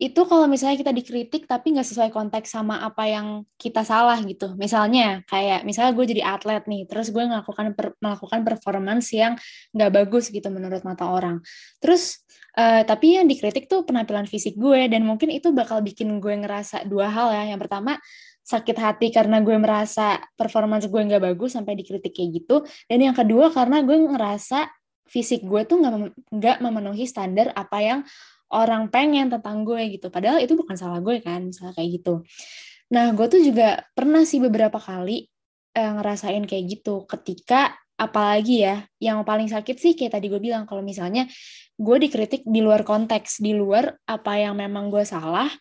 itu 0.00 0.24
kalau 0.24 0.48
misalnya 0.48 0.80
kita 0.80 0.96
dikritik 0.96 1.44
tapi 1.44 1.76
nggak 1.76 1.84
sesuai 1.84 2.08
konteks 2.08 2.56
sama 2.56 2.80
apa 2.80 3.04
yang 3.04 3.44
kita 3.60 3.84
salah 3.84 4.16
gitu. 4.24 4.56
Misalnya 4.56 5.20
kayak 5.28 5.68
misalnya 5.68 5.92
gue 5.92 6.06
jadi 6.08 6.22
atlet 6.24 6.64
nih, 6.64 6.88
terus 6.88 7.12
gue 7.12 7.20
melakukan 7.20 7.76
per, 7.76 7.92
melakukan 8.00 8.40
performance 8.40 9.12
yang 9.12 9.36
nggak 9.76 9.92
bagus 9.92 10.32
gitu 10.32 10.48
menurut 10.48 10.80
mata 10.88 11.04
orang. 11.04 11.44
Terus 11.84 12.24
uh, 12.56 12.80
tapi 12.88 13.20
yang 13.20 13.28
dikritik 13.28 13.68
tuh 13.68 13.84
penampilan 13.84 14.24
fisik 14.24 14.56
gue 14.56 14.88
dan 14.88 15.04
mungkin 15.04 15.28
itu 15.28 15.52
bakal 15.52 15.84
bikin 15.84 16.16
gue 16.16 16.32
ngerasa 16.32 16.88
dua 16.88 17.12
hal 17.12 17.36
ya. 17.36 17.52
Yang 17.52 17.68
pertama 17.68 18.00
sakit 18.40 18.76
hati 18.80 19.12
karena 19.12 19.44
gue 19.44 19.56
merasa 19.60 20.16
performance 20.32 20.88
gue 20.88 20.96
nggak 20.96 21.28
bagus 21.28 21.60
sampai 21.60 21.76
dikritik 21.76 22.16
kayak 22.16 22.40
gitu. 22.40 22.64
Dan 22.88 23.04
yang 23.04 23.12
kedua 23.12 23.52
karena 23.52 23.84
gue 23.84 24.00
ngerasa 24.00 24.64
fisik 25.04 25.44
gue 25.44 25.68
tuh 25.68 25.76
nggak 25.76 25.94
nggak 26.32 26.56
memenuhi 26.64 27.04
standar 27.04 27.52
apa 27.52 27.78
yang 27.84 28.00
orang 28.50 28.90
pengen 28.90 29.30
tentang 29.30 29.62
gue 29.62 29.98
gitu. 29.98 30.10
Padahal 30.10 30.42
itu 30.42 30.54
bukan 30.58 30.74
salah 30.74 30.98
gue 30.98 31.22
kan, 31.22 31.50
misalnya 31.50 31.74
kayak 31.74 31.90
gitu. 32.02 32.14
Nah, 32.90 33.14
gue 33.14 33.26
tuh 33.30 33.40
juga 33.42 33.86
pernah 33.94 34.26
sih 34.26 34.42
beberapa 34.42 34.78
kali 34.82 35.30
eh, 35.74 35.90
ngerasain 35.94 36.42
kayak 36.46 36.64
gitu 36.66 37.06
ketika 37.06 37.78
apalagi 38.00 38.64
ya 38.64 38.80
yang 38.96 39.20
paling 39.28 39.44
sakit 39.52 39.76
sih 39.76 39.92
kayak 39.92 40.16
tadi 40.16 40.32
gue 40.32 40.40
bilang 40.40 40.64
kalau 40.64 40.80
misalnya 40.80 41.28
gue 41.76 41.96
dikritik 42.00 42.48
di 42.48 42.64
luar 42.64 42.80
konteks 42.80 43.44
di 43.44 43.52
luar 43.52 43.92
apa 44.08 44.40
yang 44.40 44.56
memang 44.56 44.88
gue 44.88 45.04
salah 45.04 45.52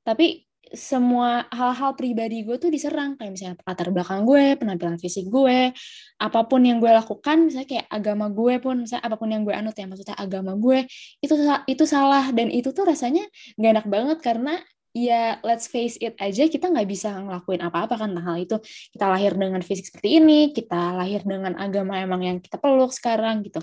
tapi 0.00 0.48
semua 0.72 1.44
hal-hal 1.52 1.92
pribadi 1.94 2.44
gue 2.44 2.56
tuh 2.56 2.72
diserang. 2.72 3.16
Kayak 3.20 3.32
misalnya 3.36 3.54
latar 3.64 3.88
belakang 3.92 4.24
gue, 4.24 4.56
penampilan 4.56 4.96
fisik 4.96 5.28
gue, 5.28 5.70
apa 6.18 6.40
pun 6.48 6.60
yang 6.64 6.80
gue 6.80 6.88
lakukan, 6.88 7.48
misalnya 7.48 7.68
kayak 7.68 7.86
agama 7.92 8.26
gue 8.32 8.54
pun, 8.60 8.84
misalnya 8.84 9.04
apa 9.04 9.16
pun 9.20 9.28
yang 9.28 9.42
gue 9.44 9.54
anut 9.54 9.76
ya 9.76 9.86
maksudnya 9.86 10.16
agama 10.16 10.52
gue 10.56 10.84
itu 11.20 11.34
itu 11.68 11.84
salah. 11.84 12.32
Dan 12.32 12.48
itu 12.48 12.72
tuh 12.72 12.84
rasanya 12.88 13.24
gak 13.60 13.70
enak 13.78 13.86
banget 13.88 14.18
karena 14.24 14.54
ya 14.92 15.40
let's 15.40 15.72
face 15.72 15.96
it 16.04 16.12
aja 16.20 16.44
kita 16.52 16.68
nggak 16.68 16.84
bisa 16.84 17.16
ngelakuin 17.16 17.64
apa-apa 17.64 17.96
kan 17.96 18.12
hal 18.12 18.36
itu. 18.40 18.56
Kita 18.92 19.08
lahir 19.08 19.32
dengan 19.36 19.60
fisik 19.64 19.88
seperti 19.88 20.20
ini, 20.20 20.52
kita 20.52 20.96
lahir 20.96 21.24
dengan 21.24 21.56
agama 21.56 22.00
emang 22.00 22.20
yang 22.24 22.38
kita 22.40 22.60
peluk 22.60 22.92
sekarang 22.92 23.40
gitu. 23.44 23.60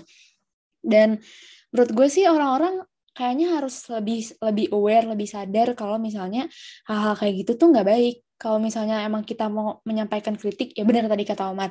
Dan 0.82 1.22
menurut 1.70 1.90
gue 1.94 2.08
sih 2.10 2.26
orang-orang 2.26 2.82
kayaknya 3.20 3.60
harus 3.60 3.84
lebih 3.92 4.32
lebih 4.40 4.66
aware, 4.72 5.04
lebih 5.04 5.28
sadar 5.28 5.76
kalau 5.76 6.00
misalnya 6.00 6.48
hal-hal 6.88 7.12
kayak 7.20 7.44
gitu 7.44 7.60
tuh 7.60 7.68
nggak 7.76 7.84
baik. 7.84 8.16
Kalau 8.40 8.56
misalnya 8.56 9.04
emang 9.04 9.20
kita 9.28 9.52
mau 9.52 9.84
menyampaikan 9.84 10.32
kritik, 10.40 10.72
ya 10.72 10.88
benar 10.88 11.04
tadi 11.12 11.28
kata 11.28 11.52
Omar, 11.52 11.68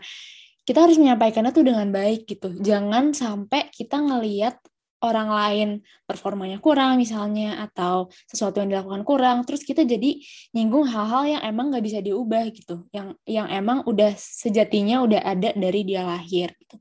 kita 0.61 0.85
harus 0.85 1.01
menyampaikannya 1.01 1.49
tuh 1.49 1.65
dengan 1.65 1.89
baik 1.89 2.29
gitu. 2.29 2.53
Jangan 2.61 3.17
sampai 3.17 3.73
kita 3.73 3.97
ngeliat 3.97 4.61
orang 4.99 5.29
lain 5.31 5.69
performanya 6.03 6.59
kurang 6.59 6.99
misalnya 6.99 7.63
atau 7.63 8.11
sesuatu 8.27 8.59
yang 8.59 8.69
dilakukan 8.75 9.07
kurang 9.07 9.47
terus 9.47 9.63
kita 9.63 9.87
jadi 9.87 10.19
nyinggung 10.51 10.91
hal-hal 10.91 11.39
yang 11.39 11.41
emang 11.47 11.71
nggak 11.71 11.85
bisa 11.87 11.99
diubah 12.03 12.51
gitu 12.51 12.83
yang 12.91 13.15
yang 13.23 13.47
emang 13.47 13.87
udah 13.87 14.11
sejatinya 14.19 14.99
udah 14.99 15.23
ada 15.23 15.55
dari 15.55 15.87
dia 15.87 16.03
lahir 16.03 16.51
gitu 16.59 16.75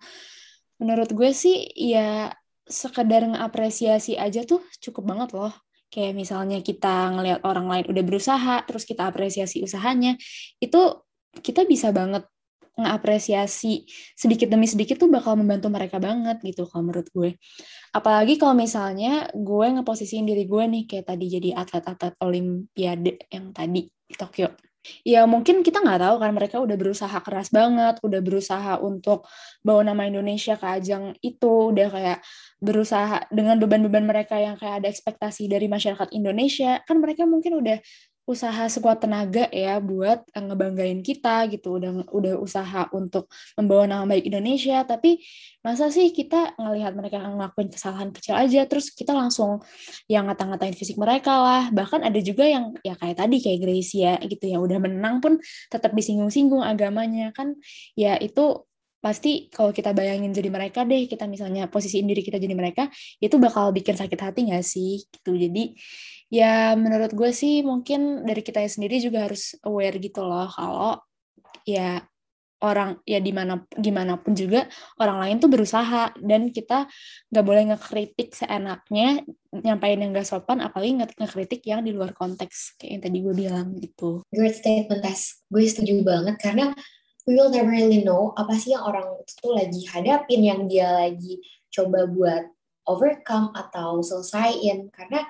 menurut 0.82 1.10
gue 1.14 1.30
sih 1.30 1.70
ya 1.78 2.34
sekedar 2.68 3.24
ngapresiasi 3.24 4.14
aja 4.20 4.44
tuh 4.44 4.62
cukup 4.78 5.16
banget 5.16 5.34
loh. 5.34 5.52
Kayak 5.88 6.20
misalnya 6.20 6.60
kita 6.60 7.16
ngelihat 7.16 7.40
orang 7.48 7.66
lain 7.66 7.84
udah 7.88 8.04
berusaha, 8.04 8.54
terus 8.68 8.84
kita 8.84 9.08
apresiasi 9.08 9.64
usahanya, 9.64 10.20
itu 10.60 10.80
kita 11.40 11.64
bisa 11.64 11.88
banget 11.96 12.28
ngapresiasi 12.78 13.90
sedikit 14.14 14.46
demi 14.46 14.70
sedikit 14.70 15.02
tuh 15.02 15.10
bakal 15.10 15.34
membantu 15.34 15.66
mereka 15.66 15.98
banget 15.98 16.38
gitu 16.46 16.68
kalau 16.70 16.86
menurut 16.86 17.08
gue. 17.10 17.34
Apalagi 17.90 18.38
kalau 18.38 18.54
misalnya 18.54 19.26
gue 19.34 19.66
ngeposisiin 19.74 20.22
diri 20.22 20.46
gue 20.46 20.64
nih 20.68 20.84
kayak 20.86 21.10
tadi 21.10 21.26
jadi 21.26 21.58
atlet-atlet 21.58 22.14
olimpiade 22.22 23.18
yang 23.34 23.50
tadi 23.50 23.90
di 23.90 24.14
Tokyo 24.14 24.67
ya 25.02 25.24
mungkin 25.24 25.64
kita 25.66 25.80
nggak 25.82 26.00
tahu 26.04 26.16
kan 26.20 26.30
mereka 26.34 26.56
udah 26.62 26.76
berusaha 26.78 27.18
keras 27.24 27.48
banget, 27.50 28.00
udah 28.04 28.20
berusaha 28.20 28.72
untuk 28.82 29.26
bawa 29.62 29.82
nama 29.86 30.06
Indonesia 30.08 30.54
ke 30.54 30.66
ajang 30.66 31.16
itu, 31.24 31.72
udah 31.72 31.88
kayak 31.90 32.18
berusaha 32.58 33.26
dengan 33.30 33.56
beban-beban 33.62 34.04
mereka 34.04 34.36
yang 34.38 34.58
kayak 34.58 34.84
ada 34.84 34.88
ekspektasi 34.90 35.46
dari 35.46 35.66
masyarakat 35.70 36.08
Indonesia, 36.14 36.82
kan 36.84 36.98
mereka 36.98 37.24
mungkin 37.24 37.58
udah 37.58 37.78
usaha 38.28 38.68
sekuat 38.68 39.00
tenaga 39.00 39.48
ya 39.48 39.80
buat 39.80 40.20
uh, 40.36 40.44
ngebanggain 40.44 41.00
kita 41.00 41.48
gitu. 41.48 41.80
Udah 41.80 42.04
udah 42.12 42.34
usaha 42.36 42.84
untuk 42.92 43.32
membawa 43.56 43.88
nama 43.88 44.04
baik 44.04 44.28
Indonesia. 44.28 44.84
Tapi 44.84 45.24
masa 45.64 45.88
sih 45.88 46.12
kita 46.12 46.52
ngelihat 46.60 46.92
mereka 46.92 47.24
ngelakuin 47.24 47.72
kesalahan 47.72 48.12
kecil 48.12 48.36
aja 48.36 48.68
terus 48.68 48.92
kita 48.92 49.16
langsung 49.16 49.64
yang 50.12 50.28
ngata-ngatain 50.28 50.76
fisik 50.76 51.00
mereka 51.00 51.32
lah. 51.40 51.64
Bahkan 51.72 52.04
ada 52.04 52.20
juga 52.20 52.44
yang 52.44 52.76
ya 52.84 52.92
kayak 53.00 53.16
tadi 53.16 53.40
kayak 53.40 53.58
Gracia 53.64 54.20
gitu 54.28 54.44
yang 54.44 54.60
udah 54.60 54.76
menang 54.76 55.24
pun 55.24 55.40
tetap 55.72 55.96
disinggung-singgung 55.96 56.60
agamanya. 56.60 57.32
Kan 57.32 57.56
ya 57.96 58.20
itu 58.20 58.67
pasti 58.98 59.46
kalau 59.50 59.70
kita 59.70 59.94
bayangin 59.94 60.34
jadi 60.34 60.50
mereka 60.50 60.82
deh 60.82 61.06
kita 61.06 61.30
misalnya 61.30 61.70
posisiin 61.70 62.06
diri 62.06 62.22
kita 62.26 62.42
jadi 62.42 62.54
mereka 62.54 62.90
itu 63.22 63.38
bakal 63.38 63.70
bikin 63.70 63.94
sakit 63.94 64.18
hati 64.18 64.50
nggak 64.50 64.66
sih? 64.66 65.06
Gitu. 65.06 65.30
Jadi 65.38 65.64
ya 66.28 66.74
menurut 66.74 67.14
gue 67.14 67.30
sih 67.32 67.64
mungkin 67.64 68.26
dari 68.26 68.42
kita 68.44 68.60
sendiri 68.66 69.00
juga 69.00 69.30
harus 69.30 69.56
aware 69.64 69.96
gitu 69.96 70.26
loh 70.26 70.50
kalau 70.50 71.00
ya 71.64 72.02
orang 72.58 72.98
ya 73.06 73.22
di 73.22 73.30
mana 73.30 73.62
gimana 73.70 74.18
pun 74.18 74.34
juga 74.34 74.66
orang 74.98 75.18
lain 75.22 75.36
tuh 75.38 75.50
berusaha 75.50 76.10
dan 76.18 76.50
kita 76.50 76.90
nggak 77.30 77.44
boleh 77.46 77.62
ngekritik 77.70 78.34
seenaknya 78.34 79.22
nyampain 79.54 79.98
yang 80.02 80.10
gak 80.10 80.26
sopan 80.26 80.58
apalagi 80.60 80.98
nge 80.98 81.06
ngekritik 81.16 81.62
yang 81.64 81.86
di 81.86 81.94
luar 81.94 82.12
konteks 82.12 82.76
kayak 82.76 82.90
yang 82.98 83.02
tadi 83.06 83.18
gue 83.22 83.34
bilang 83.34 83.68
gitu. 83.78 84.26
Great 84.34 84.58
statement 84.58 85.00
tes, 85.00 85.38
gue 85.46 85.62
setuju 85.64 86.02
banget 86.02 86.36
karena 86.42 86.74
we 87.28 87.36
will 87.36 87.52
never 87.52 87.68
really 87.68 88.00
know 88.00 88.32
apa 88.40 88.56
sih 88.56 88.72
yang 88.72 88.88
orang 88.88 89.20
itu 89.20 89.46
lagi 89.52 89.84
hadapin 89.92 90.40
yang 90.40 90.64
dia 90.64 90.88
lagi 90.88 91.44
coba 91.68 92.08
buat 92.08 92.48
overcome 92.88 93.52
atau 93.52 94.00
selesaiin. 94.00 94.88
Karena 94.88 95.20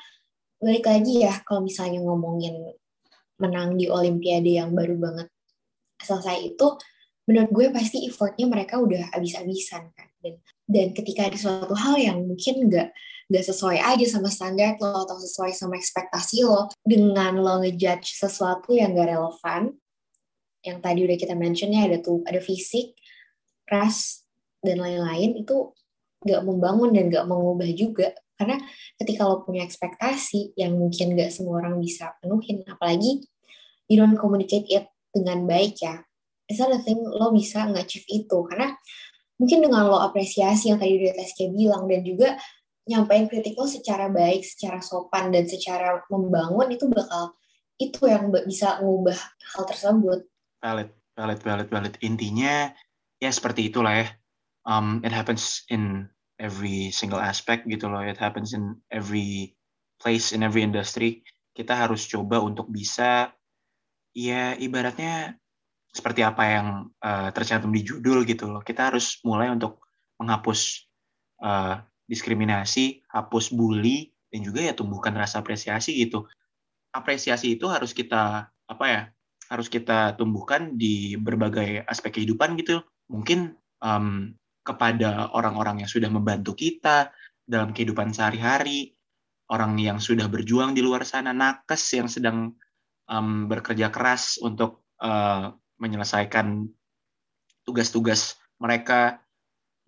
balik 0.63 0.87
lagi 0.87 1.27
ya 1.27 1.43
kalau 1.43 1.67
misalnya 1.67 1.99
ngomongin 2.07 2.71
menang 3.43 3.75
di 3.75 3.91
Olimpiade 3.91 4.63
yang 4.63 4.71
baru 4.79 4.95
banget 4.95 5.29
selesai 5.99 6.55
itu 6.55 6.79
menurut 7.27 7.51
gue 7.51 7.67
pasti 7.75 8.07
effortnya 8.07 8.47
mereka 8.47 8.79
udah 8.79 9.11
abis-abisan 9.19 9.91
kan. 9.91 10.09
Dan 10.23 10.39
dan 10.71 10.95
ketika 10.95 11.27
ada 11.27 11.35
suatu 11.35 11.75
hal 11.75 11.99
yang 11.99 12.23
mungkin 12.23 12.71
nggak 12.71 12.95
nggak 13.29 13.45
sesuai 13.45 13.83
aja 13.83 14.07
sama 14.07 14.31
standar 14.31 14.79
lo 14.79 15.03
atau 15.05 15.19
sesuai 15.19 15.51
sama 15.51 15.75
ekspektasi 15.77 16.47
lo 16.47 16.71
dengan 16.87 17.43
lo 17.43 17.61
ngejudge 17.61 18.17
sesuatu 18.17 18.73
yang 18.73 18.97
gak 18.97 19.13
relevan 19.13 19.77
yang 20.69 20.79
tadi 20.85 21.09
udah 21.09 21.17
kita 21.17 21.33
mention 21.33 21.73
ya 21.73 21.89
ada 21.89 21.99
tuh 22.05 22.21
ada 22.29 22.39
fisik 22.39 22.93
ras 23.65 24.29
dan 24.61 24.79
lain-lain 24.85 25.41
itu 25.41 25.73
nggak 26.23 26.43
membangun 26.45 26.93
dan 26.93 27.09
nggak 27.09 27.25
mengubah 27.25 27.71
juga 27.73 28.13
karena 28.39 28.55
ketika 28.95 29.27
lo 29.27 29.43
punya 29.43 29.67
ekspektasi 29.67 30.55
yang 30.55 30.79
mungkin 30.79 31.19
gak 31.19 31.35
semua 31.35 31.59
orang 31.59 31.83
bisa 31.83 32.15
penuhin, 32.23 32.63
apalagi 32.71 33.27
you 33.91 33.99
don't 33.99 34.15
communicate 34.15 34.71
it 34.71 34.87
dengan 35.11 35.43
baik 35.43 35.75
ya, 35.83 36.07
it's 36.47 36.63
not 36.63 36.71
a 36.71 36.79
thing 36.79 37.03
lo 37.03 37.35
bisa 37.35 37.67
nge-achieve 37.67 38.07
itu. 38.07 38.39
Karena 38.47 38.71
mungkin 39.43 39.59
dengan 39.67 39.91
lo 39.91 39.99
apresiasi 39.99 40.71
yang 40.71 40.79
tadi 40.79 41.03
udah 41.03 41.19
Teske 41.19 41.51
bilang, 41.51 41.91
dan 41.91 42.07
juga 42.07 42.39
nyampain 42.87 43.27
kritik 43.27 43.59
lo 43.59 43.67
secara 43.67 44.07
baik, 44.07 44.47
secara 44.47 44.79
sopan, 44.79 45.35
dan 45.35 45.51
secara 45.51 46.07
membangun, 46.07 46.71
itu 46.71 46.87
bakal 46.87 47.35
itu 47.75 48.07
yang 48.07 48.31
bisa 48.47 48.79
mengubah 48.79 49.19
hal 49.55 49.67
tersebut. 49.67 50.31
Valid, 50.59 50.91
valid, 51.15 51.41
valid, 51.43 51.69
valid. 51.71 51.95
Intinya 52.03 52.73
ya 53.23 53.31
seperti 53.31 53.71
itulah 53.71 53.95
ya. 54.03 54.07
Um, 54.69 55.01
it 55.07 55.15
happens 55.15 55.65
in 55.71 56.11
every 56.39 56.91
single 56.95 57.23
aspect 57.23 57.67
gitu 57.67 57.91
loh. 57.91 58.03
It 58.03 58.19
happens 58.19 58.55
in 58.55 58.79
every 58.91 59.55
place, 59.99 60.35
in 60.35 60.43
every 60.47 60.63
industry. 60.63 61.23
Kita 61.55 61.75
harus 61.75 62.07
coba 62.07 62.39
untuk 62.39 62.71
bisa, 62.71 63.35
ya 64.15 64.55
ibaratnya 64.59 65.39
seperti 65.91 66.23
apa 66.23 66.45
yang 66.47 66.69
uh, 67.03 67.31
tercantum 67.35 67.75
di 67.75 67.83
judul 67.83 68.23
gitu 68.23 68.47
loh. 68.51 68.63
Kita 68.63 68.93
harus 68.93 69.19
mulai 69.27 69.51
untuk 69.51 69.83
menghapus 70.23 70.87
uh, 71.43 71.83
diskriminasi, 72.07 73.03
hapus 73.11 73.51
bully, 73.51 74.15
dan 74.31 74.41
juga 74.45 74.63
ya 74.63 74.73
tumbuhkan 74.77 75.15
rasa 75.17 75.41
apresiasi 75.43 75.97
gitu. 75.99 76.29
Apresiasi 76.95 77.59
itu 77.59 77.67
harus 77.67 77.91
kita 77.91 78.53
apa 78.69 78.85
ya? 78.87 79.03
Harus 79.49 79.73
kita 79.73 80.15
tumbuhkan 80.15 80.77
di 80.77 81.17
berbagai 81.17 81.85
aspek 81.89 82.21
kehidupan 82.21 82.57
gitu. 82.61 82.85
Mungkin 83.09 83.57
um, 83.81 84.37
kepada 84.61 85.33
orang-orang 85.33 85.83
yang 85.85 85.91
sudah 85.91 86.13
membantu 86.13 86.53
kita 86.53 87.09
dalam 87.49 87.73
kehidupan 87.73 88.13
sehari-hari, 88.13 88.93
orang 89.49 89.81
yang 89.81 89.97
sudah 89.97 90.29
berjuang 90.29 90.77
di 90.77 90.85
luar 90.85 91.09
sana, 91.09 91.33
nakes 91.33 91.97
yang 91.97 92.07
sedang 92.07 92.53
um, 93.09 93.49
bekerja 93.49 93.89
keras 93.89 94.37
untuk 94.45 94.85
uh, 95.01 95.57
menyelesaikan 95.81 96.69
tugas-tugas 97.65 98.37
mereka 98.61 99.25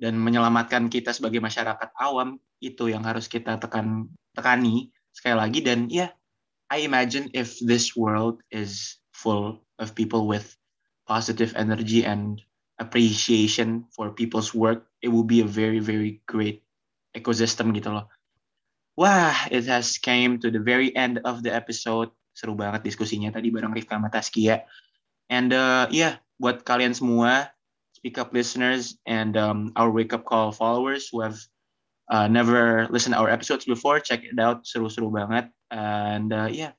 dan 0.01 0.16
menyelamatkan 0.16 0.88
kita 0.88 1.12
sebagai 1.12 1.44
masyarakat 1.44 1.92
awam 2.01 2.40
itu 2.64 2.88
yang 2.88 3.05
harus 3.05 3.29
kita 3.29 3.61
tekan 3.61 4.09
tekani 4.33 4.88
sekali 5.12 5.37
lagi 5.37 5.61
dan 5.61 5.88
ya 5.92 6.09
yeah, 6.09 6.11
I 6.70 6.87
imagine 6.87 7.29
if 7.35 7.59
this 7.61 7.92
world 7.99 8.40
is 8.49 8.96
full 9.20 9.61
of 9.76 9.92
people 9.92 10.24
with 10.24 10.56
positive 11.04 11.52
energy 11.61 12.09
and 12.09 12.40
appreciation 12.80 13.85
for 13.92 14.09
people's 14.09 14.56
work, 14.56 14.88
it 15.04 15.12
will 15.12 15.28
be 15.28 15.44
a 15.44 15.48
very, 15.48 15.78
very 15.78 16.24
great 16.24 16.64
ecosystem 17.12 17.76
gitu 17.76 17.92
loh. 17.92 18.09
Wah, 18.96 19.37
it 19.52 19.68
has 19.68 20.00
came 20.00 20.40
to 20.40 20.48
the 20.48 20.61
very 20.61 20.88
end 20.96 21.20
of 21.28 21.44
the 21.44 21.52
episode. 21.52 22.09
Seru 22.33 22.56
banget 22.56 22.88
diskusinya 22.88 23.28
tadi 23.28 23.52
bareng 23.52 23.76
Rifka 23.76 24.00
sama 24.00 24.09
Taskia. 24.09 24.64
And 25.28 25.52
uh, 25.52 25.92
yeah, 25.92 26.24
buat 26.40 26.64
kalian 26.64 26.96
semua, 26.96 27.52
speak 27.92 28.16
up 28.16 28.33
listeners 28.33 28.96
and 29.04 29.37
um, 29.37 29.76
our 29.76 29.92
wake 29.92 30.16
up 30.16 30.24
call 30.24 30.52
followers 30.52 31.12
who 31.12 31.20
have 31.20 31.37
uh, 32.09 32.26
never 32.26 32.88
listened 32.88 33.14
our 33.14 33.28
episodes 33.28 33.68
before, 33.68 34.00
check 34.00 34.24
it 34.24 34.40
out. 34.40 34.64
Seru-seru 34.64 35.12
banget. 35.12 35.52
And 35.70 36.33
uh, 36.33 36.48
yeah, 36.50 36.74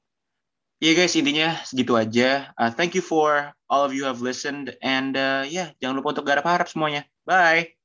yeah 0.82 0.94
guys, 0.98 1.14
intinya 1.14 1.62
segitu 1.64 1.94
aja. 1.96 2.52
Uh, 2.58 2.74
thank 2.74 2.98
you 2.98 3.04
for 3.06 3.54
all 3.70 3.86
of 3.86 3.94
you 3.94 4.04
have 4.10 4.20
listened. 4.20 4.74
And 4.82 5.14
uh, 5.16 5.46
yeah, 5.48 5.72
jangan 5.80 6.02
lupa 6.02 6.18
untuk 6.18 6.26
garap 6.28 6.44
harap 6.44 6.68
semuanya. 6.68 7.06
Bye! 7.24 7.81